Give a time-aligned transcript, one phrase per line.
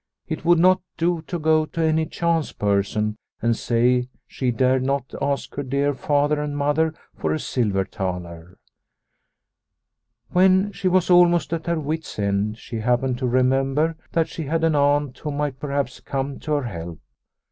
[0.27, 5.13] It would not do to go to any chance person and say she dared not
[5.21, 8.57] ask dear Father and Mother for a silver thaler.
[10.31, 14.63] When she was almost at her wit's end she happened to remember that she had
[14.63, 16.99] an aunt who might perhaps come to her help.